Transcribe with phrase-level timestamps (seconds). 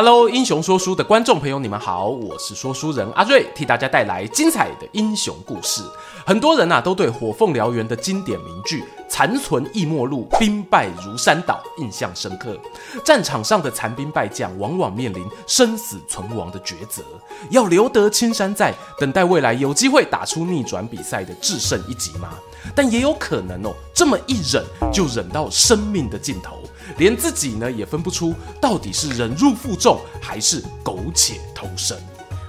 [0.00, 5.82] Hello，英雄说书的观众朋友，你们好，我是说书人阿瑞，替大家带来精彩的英雄故事。
[6.24, 12.56] 很多人呐、啊，都对火凤燎原的经典名句“残存亦末路，兵败如山倒”印象深刻。
[13.04, 17.02] 战场上的残兵败将，往往面临生死存亡的抉择，
[17.50, 22.28] 要留得青山在，等待未来有机会打出逆转比赛的制胜一击吗？
[22.72, 26.56] 但也有可能哦，这么一忍就忍到生命的尽头。
[26.98, 31.96] 连自己呢也分不出到底是忍辱负重还是苟且偷生。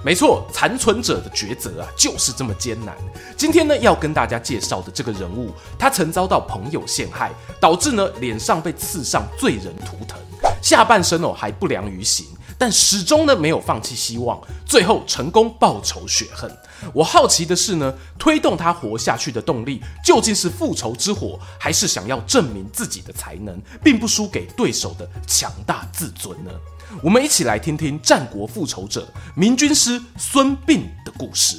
[0.02, 2.95] 没错，残存者的抉择啊就是这么艰难。
[3.35, 10.17] 今天呢要跟大家介绍的这个人物，他曾遭到朋友陷害，导致呢脸上被刺上罪人图腾，
[10.61, 12.25] 下半身哦还不良于行。
[12.58, 16.50] 但始终呢没有放弃希望，最后成功报仇雪恨。
[16.94, 26.52] 我好奇的是呢，推动他活下去的动力究竟是复仇之火，还是想要证明自己的才能，并不输给对手的强大自尊呢？
[27.03, 31.57] 我们一起来听听战国复仇者明军师孙膑的故事。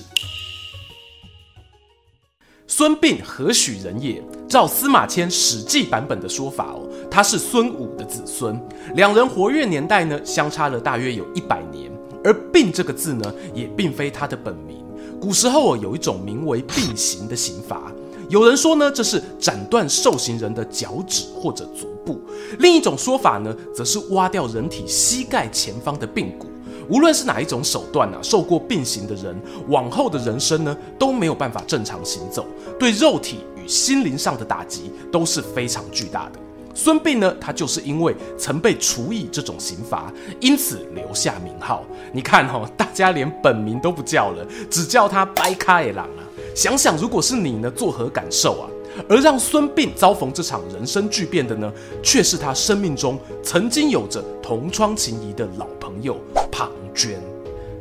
[2.67, 4.23] 孙膑何许人也？
[4.49, 8.61] 照司马迁《史记》版本的说法哦，他是孙武的子孙。
[8.95, 11.91] 两人活跃年代呢，相差了大约有一百年。
[12.23, 14.85] 而“膑”这个字呢，也并非他的本名。
[15.21, 17.93] 古时候哦，有一种名为并刑的刑罚。
[18.31, 22.15] 有人说呢，这是斩断受刑人的脚趾或者足部；
[22.59, 26.47] 另一种说法呢，则是挖掉人体膝盖前方的髌骨。
[26.89, 32.47] 无论是哪一种手段啊，受过并刑的人，往后的人生呢，都没有办法正常行走，
[32.79, 36.40] 对肉体与心灵上的打击都是非常巨大的。
[36.75, 41.85] 孙膑呢，他就是因为曾被处以这种刑罚，因此留下名号。
[42.13, 46.23] 你看哦，大家连本名都不叫了，只叫他掰卡野郎啊。
[46.55, 48.69] 想想如果是你呢，作何感受啊？
[49.09, 51.73] 而让孙膑遭逢这场人生巨变的呢，
[52.03, 56.17] 却是他生命中曾经有着同窗情谊的老朋友。
[56.51, 57.15] 庞涓，《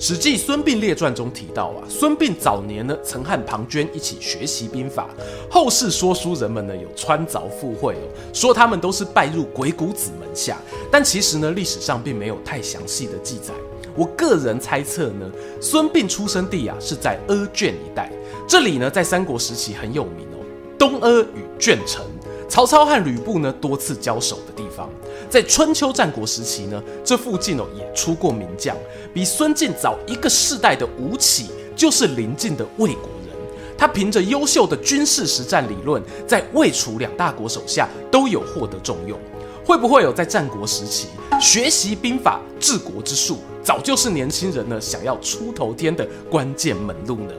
[0.01, 5.09] 史记·孙膑列传》中提到啊，孙膑早年呢曾和庞涓一起学习兵法。
[5.51, 10.57] 后世说书人们呢有穿凿附会哦，说他们都是拜入鬼谷子门下。
[10.89, 13.53] 但其实呢，历史上并没有太详细的记载。
[13.93, 15.29] 我个人猜测呢，
[15.59, 18.09] 孙膑出生地啊是在阿卷一带，
[18.47, 20.39] 这里呢在三国时期很有名哦，
[20.77, 22.05] 东阿与卷城，
[22.49, 24.89] 曹操和吕布呢多次交手的地方。
[25.29, 28.75] 在春秋战国时期呢，这附近哦也出过名将，
[29.13, 33.35] 比孙膑早一个世代的吴起就是邻近的魏国人。
[33.77, 39.17] 他凭着优秀的军事实战理论，在魏楚两大国手下都有获得重用。
[39.63, 47.33] 会不会有在战国时期学习兵法治国之术，早就是年轻人呢想要出头天的关键门路呢？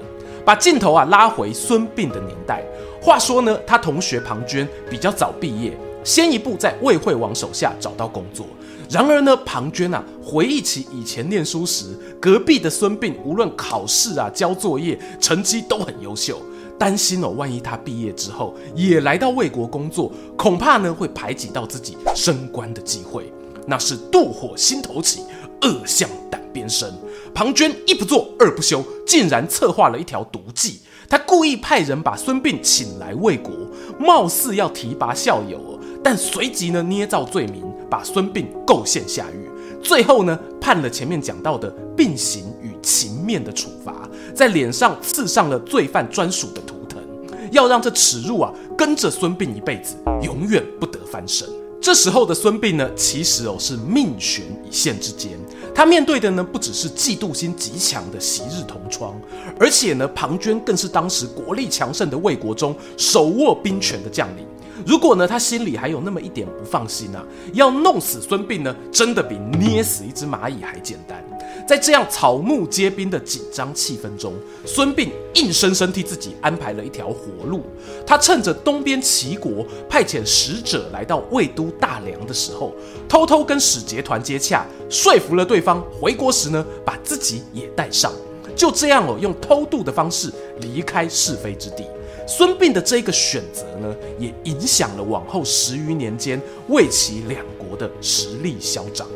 [0.45, 2.65] 把镜头啊拉回孙膑的年代，
[3.01, 5.77] 话说呢，他同学庞涓比较早毕业。
[6.03, 8.47] 先一步在魏惠王手下找到工作。
[8.89, 16.41] 然而呢，庞涓啊，回忆起以前念书时，隔壁的孙膑无论考试啊、交作业，成绩都很优秀，
[16.79, 23.31] 担心哦，万一他毕业之后也来到魏国工作，恐怕呢会排挤到自己升官的机会。
[23.67, 25.21] 那是妒火心头起，
[25.63, 26.91] 恶向胆边生。
[27.35, 30.81] 庞涓一不做二不休，竟然策划了一条毒计。
[31.11, 33.53] 他故意派人把孙膑请来魏国，
[33.99, 35.79] 貌似要提拔校友。
[36.03, 39.51] 但随即呢，捏造罪名，把孙膑构陷下狱，
[39.83, 47.03] 最后呢，判了前面讲到的并刑与情面的处罚，在脸上刺上了罪犯专属的图腾，
[47.51, 51.47] 要让这耻辱啊跟着孙膑一辈子，永远不得翻身。
[51.81, 55.33] 这时候的孙膑呢，其实哦是命悬一线之间，
[55.75, 59.19] 他面对的呢不只是嫉妒心极强的昔日同窗，
[59.59, 64.47] 而且呢，庞涓更是当时国力强盛的魏国中手握兵权的将领。
[64.87, 71.25] 如果呢，他心里还有那么一点不放心啊，要弄死孙膑呢，真的比捏死一只蚂蚁还简单。
[71.71, 74.35] 在这样草木皆兵的紧张气氛中，
[74.67, 77.63] 孙膑硬生生替自己安排了一条活路。
[78.05, 82.75] 他趁着东边齐国派遣使者来到魏都大梁的时候，
[83.09, 88.13] 偷偷跟使节团接洽，说服了对方回国时呢，把自己也带上。
[88.57, 90.29] 就这样哦，用偷渡的方式
[90.61, 91.85] 离开是非之地。
[92.27, 99.07] 孙膑的这个选择呢，也影响了往后十余年间魏齐两国的实力消长。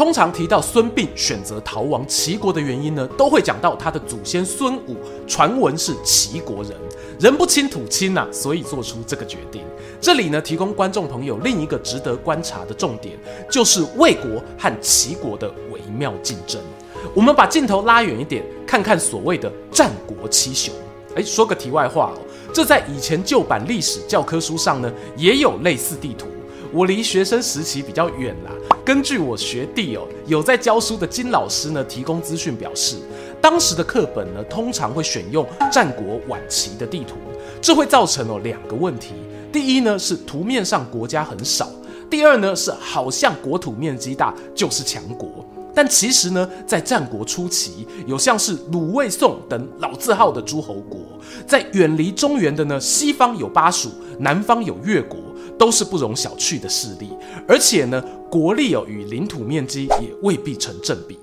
[0.00, 6.72] 通常提到孙膑选择逃亡齐国的原因呢，都会讲到他的祖先孙武，传闻是齐国人，
[7.18, 9.62] 人不亲土亲呐、所以做出这个决定。
[10.00, 13.18] 这里呢，提供观众朋友另一个值得观察的重点，
[13.50, 16.58] 就是魏国和齐国的微妙竞争。
[17.14, 20.72] 我们把镜头拉远一点，看看所谓的战国七雄。
[21.14, 22.18] 哎，说个题外话哦，
[22.54, 26.26] 这在以前旧版历史教科书上呢，也有类似地图。
[26.72, 28.50] 我离学生时期比较远啦。
[28.84, 32.96] 根据我学弟哦，有在教书的金老师呢提供资讯表示，
[33.40, 37.16] 当时的课本呢通常会选用战国晚期的地图，
[37.60, 39.14] 这会造成哦两个问题。
[39.52, 41.68] 第一呢是图面上国家很少，
[42.08, 45.44] 第二呢是好像国土面积大就是强国。
[45.72, 51.00] 但其实呢，在战国初期，有像是鲁、魏、宋等老字号的诸侯国，
[51.46, 53.88] 在远离中原的呢，西方有巴蜀，
[54.18, 55.16] 南方有越国，
[55.60, 57.12] 都是不容小觑的势力。
[57.46, 61.18] 而且呢，国力哦与领土面积也未必成正比。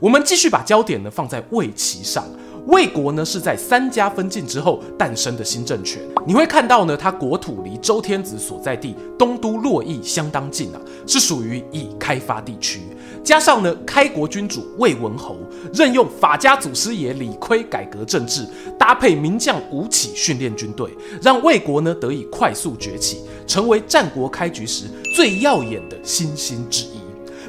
[0.00, 2.24] 我们继续把焦点呢放在魏齐上。
[2.66, 6.00] 魏国呢是在三家分晋之后诞生的新政权。
[6.24, 12.80] 你会看到呢，它国土离周天子所在地东都洛邑相当近啊，是属于已开发地区。
[13.24, 15.36] 加上呢，开国君主魏文侯
[15.72, 18.46] 任用法家祖师爷李悝改革政治，
[18.78, 24.84] 搭配名将吴起训练军队，让魏国呢得以快速崛起，成为战国开局时
[25.16, 27.00] 最耀眼的新星之一。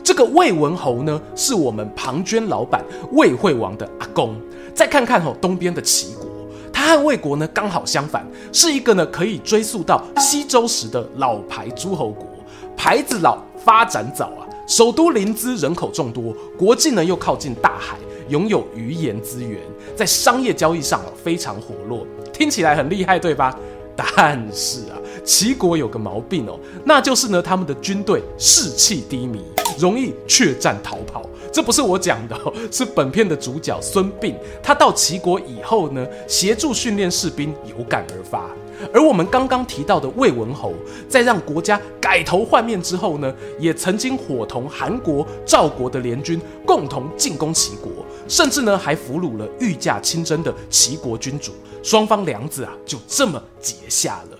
[0.03, 2.83] 这个魏文侯呢，是我们庞涓老板
[3.13, 4.35] 魏惠王的阿公。
[4.73, 6.25] 再看看哦，东边的齐国，
[6.71, 12.27] 他和魏国呢刚好相反，是一个呢可以追溯到西周时的老牌诸侯国，
[12.75, 17.97] 牌子老，发展早啊，首都临淄人口众多，国境呢又靠近大海，
[18.29, 19.59] 拥有鱼盐资源，
[19.95, 23.57] 在商业交易上啊非常活络，听起来很厉害，对吧？
[23.95, 29.41] 但是啊，齐国有个毛病哦，那就是呢他们的军队士气低迷，
[29.79, 31.23] 容易怯战逃跑。
[31.51, 34.33] 这不是我讲的哦，是本片的主角孙膑。
[34.61, 38.49] 他到齐国以后呢，协助训练士兵，有感而发。
[38.91, 40.73] 而我们刚刚提到的魏文侯，
[41.07, 47.91] 在让国家改头换面之后呢，也曾经伙同韩国、赵国的联军共同进攻齐国，
[48.27, 51.53] 甚至呢还俘虏了御驾亲征的齐国君主，
[51.83, 54.37] 双方梁子啊就这么结下了。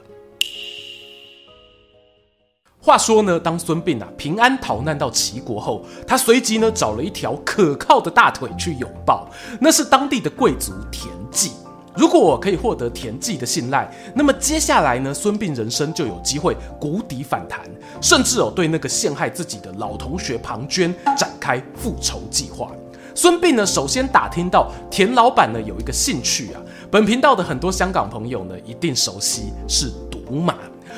[2.85, 9.25] 话说呢，当孙膑啊平安逃难到齐国后，他随即呢找了一条可靠的大腿去拥抱，
[9.61, 11.53] 那是当地的贵族田忌。
[11.95, 17.61] 如果我可以获得田忌的信赖，那么接下来呢，孙膑人生就有机会谷底反弹，
[18.01, 22.69] 甚至哦对那个陷害自己的老同学庞涓展开复仇计划。
[23.15, 26.59] 孙膑呢，首先打听到田老板呢有一个兴趣啊，
[26.91, 30.55] 本频道的很多香港朋友呢一定熟悉，是赌马。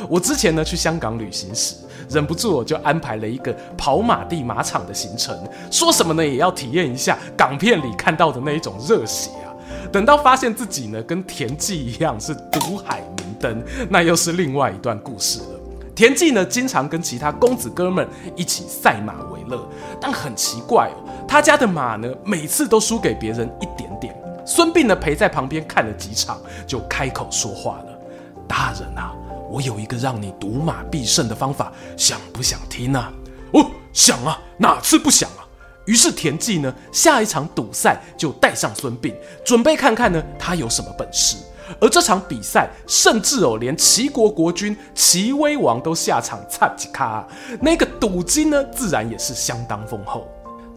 [0.10, 1.75] 我之前呢去香港旅行时，
[2.10, 5.38] 忍不住我就安排了一个跑马地马场的行程，
[5.72, 9.54] 说什么呢也要体验一下港片里看到的那一种热血啊！
[9.92, 15.60] 等到发现自己呢跟田忌一样是赌海明灯，那又是另外一段故事了。
[15.96, 19.68] 田忌呢经常跟其他公子哥们一起赛马为乐，
[20.00, 24.16] 但很奇怪哦，他家的马呢每次都输给别人一点点。
[24.46, 28.00] 孙膑呢陪在旁边看了几场，就开口说话了
[28.48, 29.12] ：“大人啊。”
[29.50, 33.13] 我有一个让你赌马必胜的方法，想不想听呢？
[33.53, 35.45] 哦，想啊，哪次不想啊？
[35.86, 39.13] 于是田忌呢，下一场赌赛就带上孙膑，
[39.45, 41.38] 准备看看呢他有什么本事。
[41.80, 47.25] 而这场比赛，甚至哦，连齐国国君齐威王都下场参几咖，
[47.62, 50.27] 那个赌金呢，自然也是相当丰厚。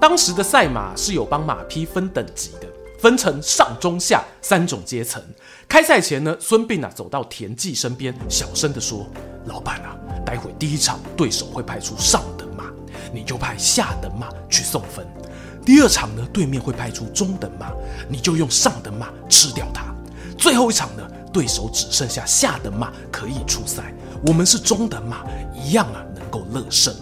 [0.01, 2.69] 当时的赛马是有帮马匹分等级的。
[2.99, 5.23] 分成上中下三种阶层。
[5.69, 9.07] 开赛前呢，孙膑啊走到田忌身边，小声地说
[9.45, 9.95] ：“老板啊，
[10.25, 12.65] 待会第一场对手会派出上等马，
[13.13, 15.07] 你就派下等马去送分。
[15.67, 17.71] 第二场呢，对面会派出中等马，
[18.09, 19.95] 你就用上等马吃掉它。
[20.39, 23.93] 最后一场呢，对手只剩下下等马可以出赛，
[24.27, 25.23] 我们是中等马，
[25.55, 26.95] 一样啊能够乐胜。”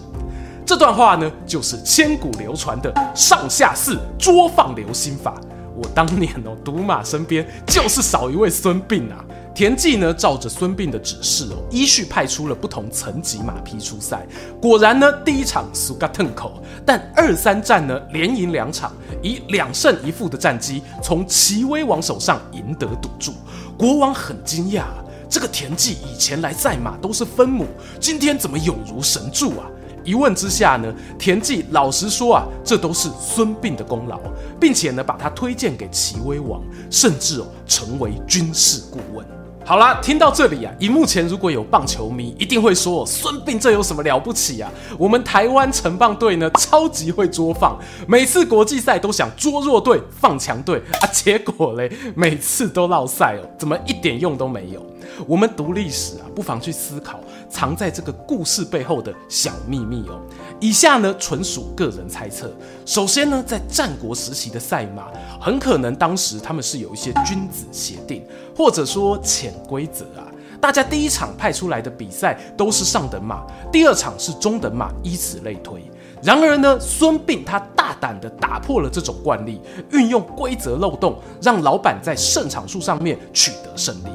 [0.67, 5.39] 这段话呢，就是千古流传的上下四捉放流星法。
[5.77, 9.23] 我当年哦，赌马身边就是少一位孙膑啊。
[9.53, 14.25] 田忌呢，照着孙膑的指示哦，依序派出了不同层级马匹出赛。
[14.61, 18.91] 果然呢，第一场输个痛口，但二三战呢，连赢两场，
[19.23, 23.33] 以两胜一负的战绩，从齐威王手上赢得赌注。
[23.77, 24.83] 国王很惊讶，
[25.27, 27.65] 这个田忌以前来赛马都是分母，
[27.99, 29.65] 今天怎么有如神助啊？
[30.07, 34.17] 一问之下呢，田忌老实说啊，这都是孙膑的功劳，
[34.57, 39.27] 并且呢，把他推荐给齐威王，甚至哦成为军事顾问。
[39.65, 44.71] 好啦，听到这里啊，荧幕前如果有棒球迷，一定会说孙膑这有什么了不起啊？
[44.97, 54.81] 我们台湾成棒队呢，超级会捉放，每次国际赛都想捉弱队放强队啊，结果嘞，每次都落赛哦，怎么一点用都没有？
[55.25, 60.19] 我们读历史啊，不妨去思考藏在这个故事背后的小秘密哦。
[60.59, 62.51] 以下呢，纯属个人猜测。
[62.85, 65.07] 首先呢，在战国时期的赛马，
[65.39, 68.23] 很可能当时他们是有一些君子协定，
[68.55, 70.27] 或者说潜规则啊。
[70.59, 75.83] 大家第一场派出来的比赛都是上等马，第二场是中等马，以此类推。
[76.23, 79.61] 然而呢，孙膑他大胆地打破了这种惯例，
[79.91, 84.09] 运用规则漏洞，让老板在胜场数上面取得胜利。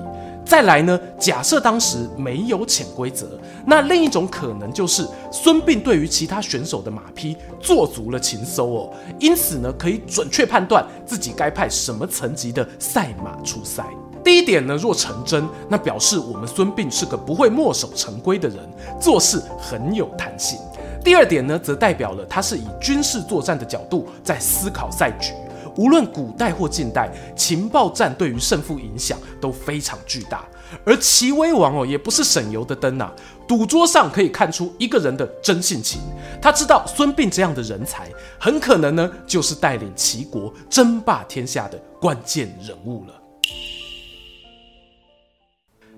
[0.52, 3.26] 再来呢，假设当时没有潜规则，
[3.64, 13.86] 那另一种可能就是孙膑对于其他选手的马匹做足了情搜哦，因此呢，可以准确判断自己该派什么层级的赛马出赛。
[14.22, 18.58] 第一点呢，若成真，那表示我们孙膑是个不会墨守成规的人，
[19.00, 20.58] 做事很有弹性。
[21.02, 25.32] 第二点呢，则代表了他是以军事作战的角度在思考赛局。
[25.76, 30.44] 无论古代或近代，情报战对于胜负影响都非常巨大。
[30.84, 33.12] 而齐威王哦，也不是省油的灯呐、啊。
[33.46, 36.00] 赌桌上可以看出一个人的真性情，
[36.40, 38.08] 他知道孙膑这样的人才，
[38.40, 43.14] 很可能呢，就是带领齐国争霸天下的关键人物了。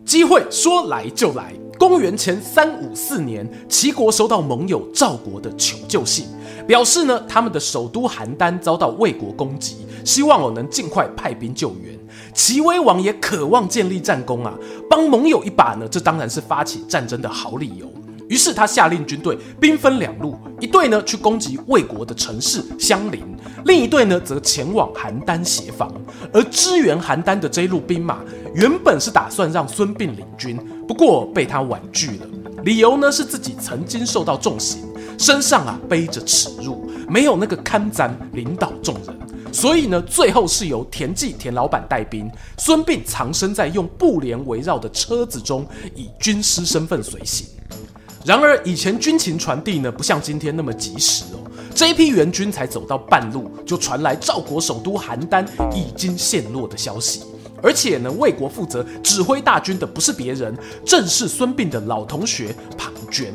[0.05, 1.55] 机会说来就来。
[1.79, 6.27] 公元前三五四年，齐国收到盟友赵国的求救信，
[6.67, 11.99] 表示呢，他们的首都邯郸遭到魏国攻击，希望我能尽快派兵救援。
[12.33, 14.55] 齐威王也渴望建立战功啊，
[14.89, 17.87] 帮盟友一把呢，这当然是发起战争的好理由。
[18.29, 23.23] 于是他下令军队兵分两路，一队呢去攻击魏国的城市相邻，
[23.67, 25.93] 另一队呢则前往邯郸协防。
[26.33, 28.21] 而支援邯郸的这一路兵马，
[28.55, 30.57] 原本是打算让孙膑领军，
[30.89, 32.27] 不过被他婉拒了。
[32.65, 34.81] 理由呢是自己曾经受到重刑，
[35.19, 39.19] 身上啊背着耻辱，没有那个堪攒领导众人。
[39.53, 42.29] 所以呢，最后是由田忌田老板带兵，
[42.59, 47.47] 孙膑藏身在用布帘围绕的车子中，以军师身份随行。
[48.25, 51.39] 然而，以前军情传递呢，不像今天那么及时哦。
[51.75, 57.23] 这一批援军才走到半路，就传来赵国首都邯郸已经陷落的消息。
[57.63, 63.27] 而且呢，魏国负责指挥大军的不是别人，正是孙膑的老同学庞涓。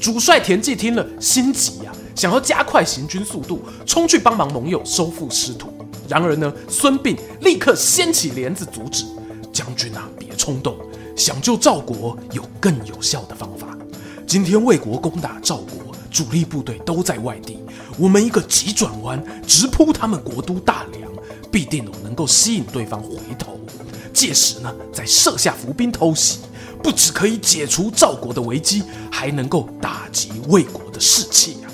[0.00, 5.72] 主帅田忌听了心急呀、啊，想要加快行军速度，冲去帮忙盟友收复失土。
[6.08, 9.04] 然而呢，孙膑立刻掀起帘子阻止
[9.52, 10.76] ：“将军啊，别冲动，
[11.16, 13.76] 想救赵国有更有效的方法。”
[14.26, 17.58] 今天魏国攻打赵国，主力部队都在外地。
[17.98, 21.10] 我们一个急转弯，直扑他们国都大梁，
[21.50, 23.58] 必定能够吸引对方回头。
[24.12, 26.40] 届时呢，再设下伏兵偷袭，
[26.86, 31.66] 不只可以解除赵国的危机，还能够打击魏国的士气啊！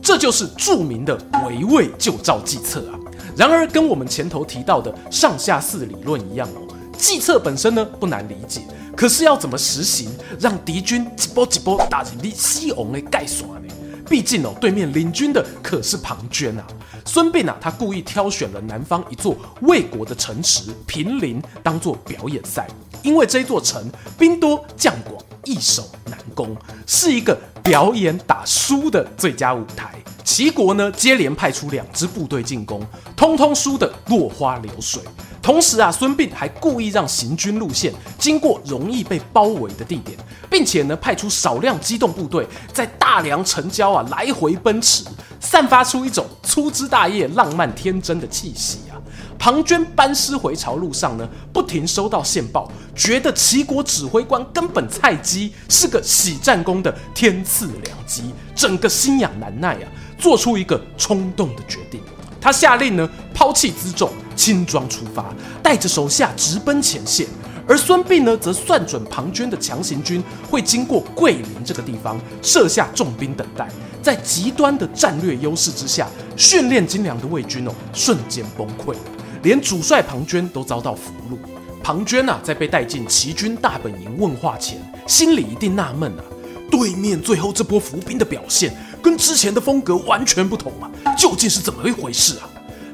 [0.00, 2.94] 这就是著名的围魏救赵计策啊！
[3.36, 8.60] 然而，跟我们前头提到的上下四理论一样哦，计策本身呢不难理解。
[8.96, 13.61] 可是要怎么实行，让敌军一波一波打进你西戎的盖耍呢？
[14.08, 16.66] 毕竟哦，对面领军的可是庞涓啊。
[17.04, 22.68] 孙膑啊，他故意挑选了南方一座魏国的城池平陵当做表演赛，
[23.02, 26.56] 因为这座城兵多将广，易守难攻，
[26.86, 29.94] 是一个表演打输的最佳舞台。
[30.24, 32.80] 齐国呢，接连派出两支部队进攻，
[33.16, 35.02] 通通输得落花流水。
[35.42, 40.16] 同时啊，孙膑还故意让行军路线经过容易被包围的地点，
[40.48, 45.04] 并且呢，派出少量机动部队在大梁城郊啊来回奔驰，
[45.40, 48.94] 散发出一种粗枝大叶、浪漫天真的气息啊。
[49.36, 62.00] 庞涓班师回朝路上呢，不停收到线报，觉得齐国指挥官根本菜鸡，是个喜战功的天赐良机，整个心痒难耐啊，做出一个冲动的决定。
[62.40, 67.26] 他下令呢，抛弃辎重，轻装出发，带着手下直奔前线。
[67.66, 73.68] 而孙膑呢，则算准庞涓的强行军会经过桂林这个地方，设下重兵等待。
[74.02, 78.96] 在极端的战略优势之下，训练精良的魏军哦，瞬间崩溃，
[79.42, 81.38] 连主帅庞涓都遭到俘虏。
[81.84, 86.24] 庞涓啊，在被带进齐军大本营问话前，心里一定纳闷啊，
[86.68, 88.74] 对面最后这波伏兵的表现。
[89.00, 90.88] 跟之前的风格完全不同啊！
[91.18, 92.48] 究竟是怎么一回事啊？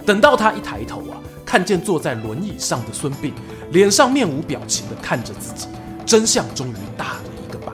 [0.07, 1.18] 等到他一抬头啊，
[1.49, 3.33] 看见坐在轮椅上的孙膑，
[3.71, 5.67] 脸上面无表情的看着自己，
[6.05, 7.73] 真相终于大了一个白。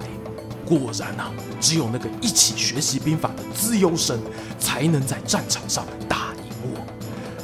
[0.64, 4.16] 果然啊，只有那个一起学习兵法的资优生，
[4.60, 6.86] 才能在战场上打赢我。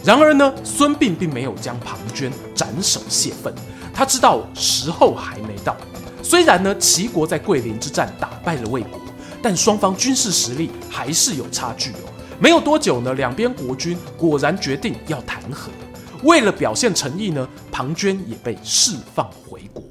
[0.04, 3.52] 然而呢，孙膑并没有将庞涓斩首泄愤。
[3.92, 5.76] 他知道时候还没到。
[6.22, 9.00] 虽然呢，齐国在桂林之战打败了魏国，
[9.42, 12.06] 但双方军事实力还是有差距哦。
[12.38, 15.72] 没有多久呢，两边国君果然决定要谈和。
[16.22, 19.82] 为了表现诚意呢，庞涓也被释放回国。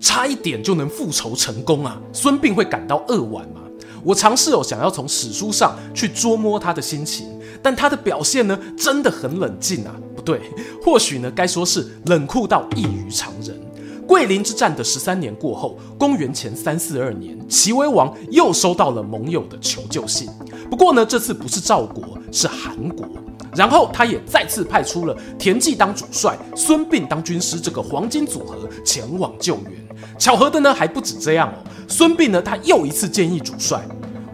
[0.00, 2.00] 差一点就能复仇成功啊！
[2.12, 3.62] 孙膑会感到扼腕吗？
[4.04, 7.26] 我尝试哦，想要从史书上去捉摸他的心情，
[7.62, 9.94] 但他的表现呢，真的很冷静啊。
[10.14, 10.40] 不对，
[10.82, 13.58] 或许呢，该说是冷酷到异于常人。
[14.06, 20.28] 桂林之战的十三年过后，公元前三四二年，齐威王又收到了盟友的求救信。
[20.70, 23.08] 不过呢，这次不是赵国，是韩国。
[23.56, 29.72] 然后他也再次派出了田忌当主帅，孙膑当军师，这个黄金组合前往救援。
[30.18, 31.64] 巧合的呢，还不止这样哦。
[31.88, 33.80] 孙膑呢，他又一次建议主帅，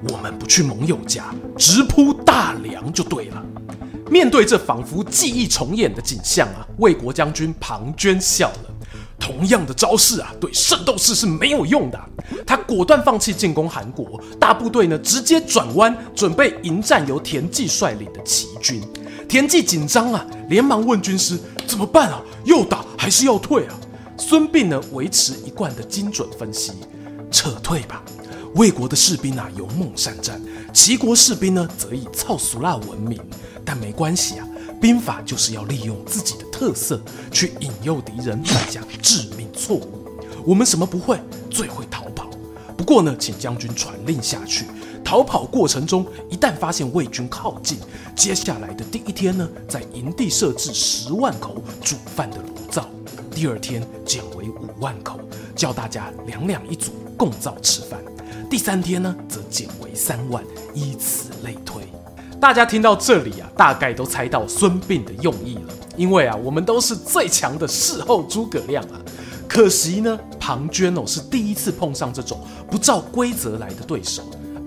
[0.09, 3.43] 我们不去盟友家，直扑大梁就对了。
[4.11, 8.75] 面对这仿佛记忆重演的景象啊，魏国将军庞涓笑了。
[9.19, 12.01] 同样的招式啊，对圣斗士是没有用的。
[12.45, 18.83] 他果断放弃进攻韩国，大部队呢直接转弯，准备迎战由田忌率领的齐军。
[19.29, 22.21] 田忌紧张啊，连忙问军师怎么办啊？
[22.45, 23.75] 要打还是要退啊？
[24.17, 26.73] 孙膑呢维持一贯的精准分析，
[27.31, 28.03] 撤退吧。
[28.55, 30.41] 魏国的士兵啊勇猛善战，
[30.73, 33.19] 齐国士兵呢则以糙俗辣闻名。
[33.65, 34.47] 但没关系啊，
[34.81, 37.01] 兵法就是要利用自己的特色
[37.31, 40.07] 去引诱敌人犯下致命错误。
[40.45, 41.19] 我们什么不会？
[41.49, 42.29] 最会逃跑。
[42.77, 44.67] 不过呢，请将军传令下去。
[45.13, 47.77] 逃跑过程中，一旦发现魏军靠近，
[48.17, 52.85] 接下来的第一天呢，在营地设置十万口煮饭的炉灶；
[53.31, 55.21] 第二天减为五万口，
[55.55, 58.01] 叫大家两两一组共灶吃饭；
[58.49, 60.43] 第三天呢，则减为三万，
[60.73, 61.83] 以此类推。
[62.41, 68.97] 大家听到这里啊，大概都猜到孙膑的用意了，因为啊，我们都是最强的事后诸葛亮啊。
[69.47, 72.41] 可惜呢，庞涓哦是第一次碰上这种
[72.71, 74.23] 不照规则来的对手。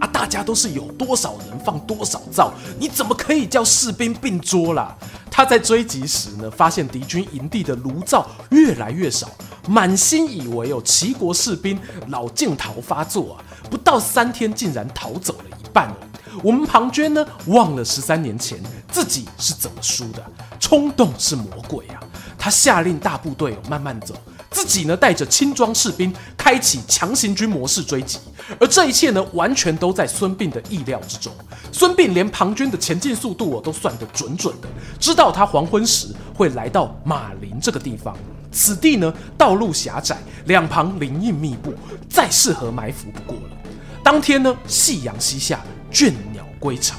[0.05, 4.95] 大家都是有多少人放多少灶，你怎么可以叫士兵并桌啦？
[5.29, 9.27] 他在追击时呢，发现敌军营地的炉灶越来越少，
[9.67, 13.43] 满心以为有齐国士兵老镜头发作啊！
[13.69, 15.93] 不到三天，竟然逃走了一半。
[16.41, 20.23] 我们庞涓呢，忘了十三年前自己是怎么输的。
[20.59, 21.99] 冲动是魔鬼啊！
[22.37, 24.15] 他下令大部队慢慢走。
[24.51, 28.19] 自己呢，带着轻装士兵开启强行军模式追击，
[28.59, 31.33] 而这一切呢，完全都在孙膑的意料之中。
[31.71, 34.67] 孙膑连庞涓的前进速度哦都算得准准的，
[34.99, 38.15] 知道他黄昏时会来到马陵这个地方。
[38.51, 41.73] 此地呢，道路狭窄，两旁林荫密布，
[42.09, 43.57] 再适合埋伏不过了。
[44.01, 46.95] 当天呢，夕阳西下，倦鸟归巢，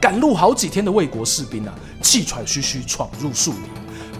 [0.00, 3.62] 赶路好几天的魏国士兵啊，气喘吁吁闯入树林。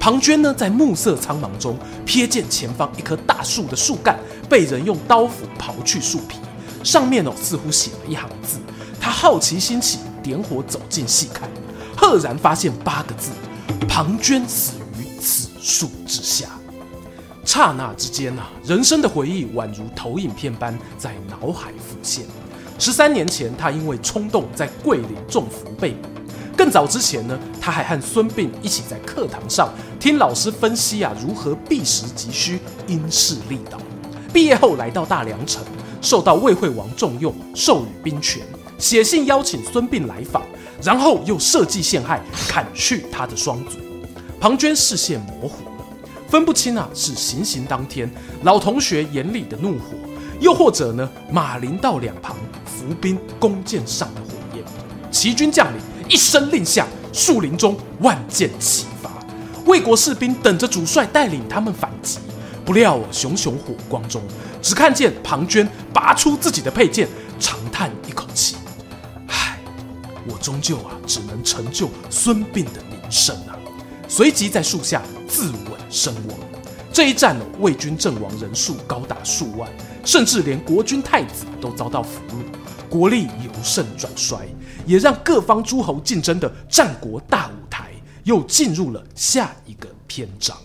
[0.05, 4.19] 庞涓呢，在暮色苍茫中瞥见前方一棵大树的树干
[4.51, 6.37] 被人用刀斧刨去树皮，
[6.83, 8.59] 上面哦似乎写了一行字。
[9.01, 11.49] 他好奇心起，点火走近细看，
[11.97, 13.31] 赫然发现八个字
[13.89, 16.49] ：“庞涓死于此树之下。”
[17.43, 22.27] 刹那之间啊，人生的回忆宛如投影片般在脑海浮现。
[22.79, 26.11] 十三年前，他因为冲动在桂林中伏被捕。
[26.57, 33.79] 更早之前呢，他还和孙膑一起在课堂上听老师分析啊，如何避实击虚，因势利导。
[34.33, 35.63] 毕业后来到大梁城，
[36.01, 38.43] 受到魏惠王重用，授予兵权，
[38.79, 40.43] 写信邀请孙膑来访，
[40.83, 43.79] 然后又设计陷害，砍去他的双足。
[44.41, 45.85] 庞涓视线模糊了，
[46.29, 48.11] 分不清啊是行刑当天
[48.43, 49.97] 老同学眼里的怒火，
[50.41, 54.65] 又或者呢马陵道两旁伏兵弓箭上的火焰。
[55.11, 55.94] 齐军将领。
[56.09, 59.11] 一声令下，树林中万箭齐发，
[59.67, 62.19] 魏国士兵等着主帅带领他们反击。
[62.65, 64.23] 不料熊熊火光中，
[64.63, 68.57] 只看见庞涓拔出自己的佩剑，长叹一口气
[69.29, 69.59] ：“唉，
[70.27, 73.57] 我终究啊，只能成就孙膑的名声啊！”
[74.09, 75.55] 随即在树下自刎
[75.91, 76.39] 身亡。
[76.95, 79.69] 这一战，魏军阵亡人数高达数万，
[80.05, 84.47] 甚至连国君太子都遭到俘虏，国力由盛转衰。
[84.87, 87.91] 也让各方诸侯竞争的战国大舞台
[88.23, 90.57] 又进入了下一个篇章。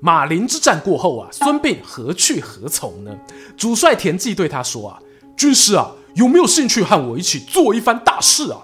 [0.00, 3.14] 马陵之战过后啊，孙膑何去何从呢？
[3.58, 4.98] 主帅田忌对他说啊
[5.36, 8.62] ：“军师啊，有没有兴趣和我一起做一番大事啊？”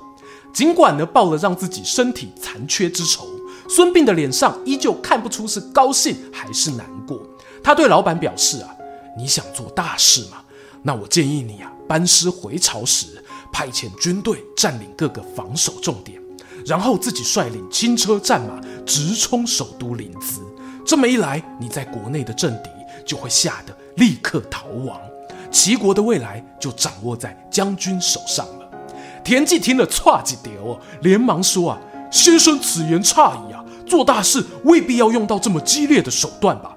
[0.54, 3.28] 尽管呢报了让自己身体残缺之仇，
[3.68, 7.20] 孙膑的脸上依旧看不出是高兴还是难过。
[7.62, 8.68] 他对老板表示啊
[9.16, 10.42] ：“你想做大事吗？
[10.82, 13.22] 那我建议你啊。”班师回朝时，
[13.52, 16.18] 派遣军队占领各个防守重点，
[16.64, 20.40] 然后自己率领轻车战马直冲首都临淄。
[20.86, 22.70] 这么一来，你在国内的政敌
[23.04, 24.98] 就会吓得立刻逃亡，
[25.50, 28.66] 齐国的未来就掌握在将军手上了。
[29.22, 31.80] 田忌听了，歘几条哦，连忙说啊
[32.14, 36.76] ：“先生此言差矣啊，做大事未必要用到这么激烈的手段吧？”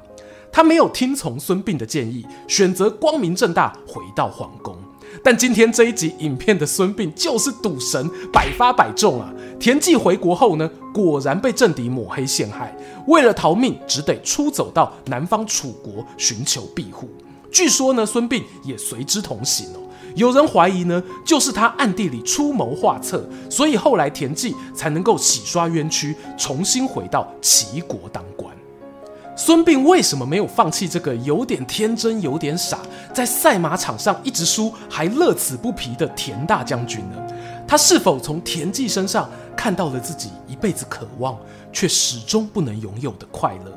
[0.52, 4.76] 他没有听从孙膑的建议，选择光明正大回到皇宫。
[5.24, 9.32] 但今天这一集影片的孙膑就是赌神，百发百中啊！
[9.60, 17.08] 田忌回国后呢，果然被政敌抹黑陷害，为了逃命，只得出走到南方楚国寻求庇护。
[17.52, 19.87] 据说呢，孙膑也随之同行哦。
[20.18, 28.52] 有人怀疑呢，就是他暗地里出谋划策，所以后来田忌才能够洗刷冤屈，重新回到齐国当官。
[29.36, 32.80] 孙膑为什么没有放弃这个有点天真、有点傻，
[33.14, 37.18] 在赛马场上一直输还乐此不疲的田大将军呢？
[37.68, 41.38] 他是否从田忌身上看到了自己一辈子渴望
[41.72, 43.72] 却始终不能拥有的快乐？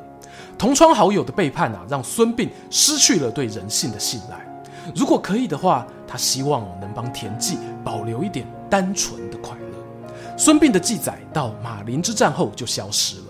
[0.57, 4.47] 同窗好友的背叛啊，让孙膑失去了对人性的信赖。
[4.95, 10.35] 如果可以的话，他希望能帮田忌保留一点单纯的快乐。
[10.37, 13.23] 孙膑的记载到马陵之战后就消失了。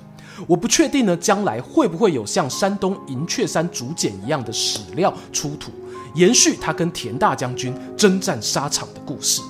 [0.48, 5.72] 我不确定呢，将来会不会有像山东银雀山竹简一样的史料出土，
[6.16, 9.44] 延续他跟田大将军征战沙场的故事。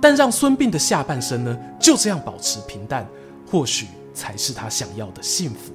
[0.00, 3.06] 但让孙膑的下半生呢，就这样保持平淡，
[3.50, 5.74] 或许才是他想要的幸福。